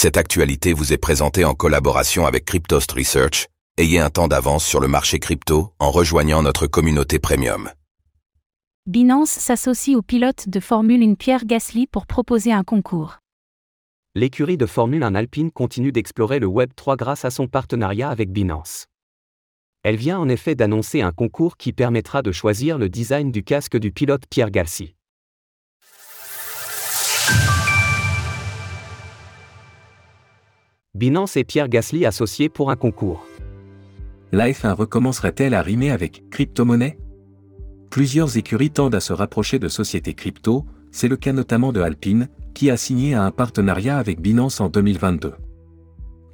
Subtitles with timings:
[0.00, 3.48] Cette actualité vous est présentée en collaboration avec Cryptost Research.
[3.78, 7.68] Ayez un temps d'avance sur le marché crypto en rejoignant notre communauté premium.
[8.86, 13.18] Binance s'associe au pilote de Formule 1 Pierre Gasly pour proposer un concours.
[14.14, 18.30] L'écurie de Formule 1 Alpine continue d'explorer le Web 3 grâce à son partenariat avec
[18.30, 18.86] Binance.
[19.82, 23.76] Elle vient en effet d'annoncer un concours qui permettra de choisir le design du casque
[23.76, 24.94] du pilote Pierre Gasly.
[30.98, 33.24] Binance et Pierre Gasly associés pour un concours.
[34.32, 36.98] La F1 recommencerait-elle à rimer avec crypto-monnaie?
[37.88, 42.26] Plusieurs écuries tendent à se rapprocher de sociétés crypto, c'est le cas notamment de Alpine,
[42.52, 45.34] qui a signé un partenariat avec Binance en 2022.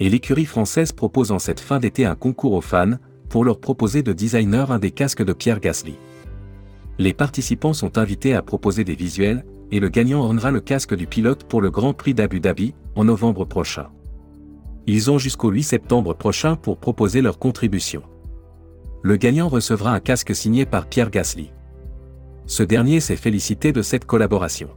[0.01, 2.97] Et l'écurie française propose en cette fin d'été un concours aux fans,
[3.29, 5.97] pour leur proposer de designer un des casques de Pierre Gasly.
[6.99, 11.07] Les participants sont invités à proposer des visuels, et le gagnant ornera le casque du
[11.07, 13.89] pilote pour le Grand Prix d'Abu Dhabi, en novembre prochain.
[14.87, 18.03] Ils ont jusqu'au 8 septembre prochain pour proposer leur contribution.
[19.03, 21.53] Le gagnant recevra un casque signé par Pierre Gasly.
[22.47, 24.69] Ce dernier s'est félicité de cette collaboration.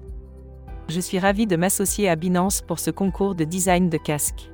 [0.87, 4.49] Je suis ravi de m'associer à Binance pour ce concours de design de casque.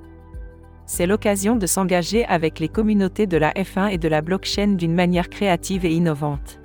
[0.88, 4.96] C'est l'occasion de s'engager avec les communautés de la F1 et de la blockchain d'une
[4.96, 6.60] manière créative et innovante.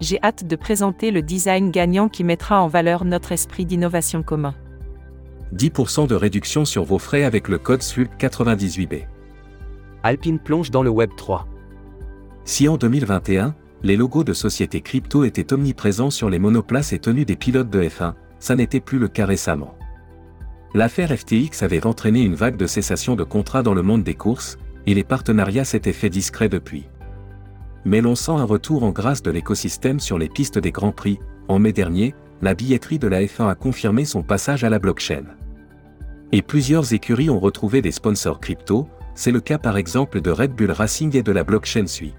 [0.00, 4.54] J'ai hâte de présenter le design gagnant qui mettra en valeur notre esprit d'innovation commun.
[5.54, 9.06] 10% de réduction sur vos frais avec le code SULC98B.
[10.02, 11.46] Alpine plonge dans le Web 3.
[12.44, 17.24] Si en 2021, les logos de sociétés crypto étaient omniprésents sur les monoplaces et tenues
[17.24, 19.74] des pilotes de F1, ça n'était plus le cas récemment.
[20.74, 24.56] L'affaire FTX avait entraîné une vague de cessation de contrats dans le monde des courses,
[24.86, 26.86] et les partenariats s'étaient fait discrets depuis.
[27.84, 31.18] Mais l'on sent un retour en grâce de l'écosystème sur les pistes des Grands Prix.
[31.48, 35.24] En mai dernier, la billetterie de la F1 a confirmé son passage à la blockchain.
[36.32, 40.52] Et plusieurs écuries ont retrouvé des sponsors crypto, c'est le cas par exemple de Red
[40.52, 42.14] Bull Racing et de la blockchain Sui.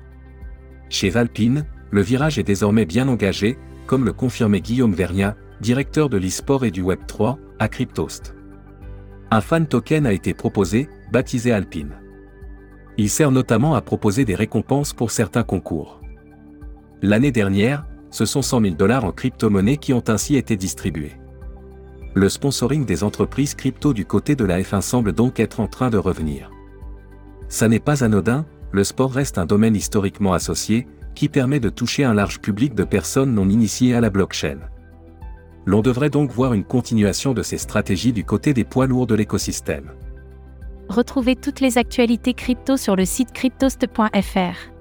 [0.90, 3.58] Chez Valpine, le virage est désormais bien engagé,
[3.88, 8.36] comme le confirmait Guillaume Vernia, directeur de l'e-sport et du Web3, à Cryptost.
[9.30, 11.94] Un fan token a été proposé, baptisé Alpine.
[12.98, 16.02] Il sert notamment à proposer des récompenses pour certains concours.
[17.02, 21.14] L'année dernière, ce sont 100 000 dollars en crypto-monnaies qui ont ainsi été distribués.
[22.14, 25.90] Le sponsoring des entreprises crypto du côté de la F1 semble donc être en train
[25.90, 26.52] de revenir.
[27.48, 32.04] Ça n'est pas anodin, le sport reste un domaine historiquement associé, qui permet de toucher
[32.04, 34.60] un large public de personnes non initiées à la blockchain.
[35.66, 39.16] L'on devrait donc voir une continuation de ces stratégies du côté des poids lourds de
[39.16, 39.92] l'écosystème.
[40.90, 44.72] Retrouvez toutes les actualités crypto sur le site cryptost.fr.